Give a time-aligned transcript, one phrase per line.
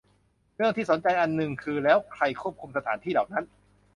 [0.55, 3.45] เรื่องที่สนใจอันนึงคือ แล้วใครควบคุมสถานที่เหล่านั้น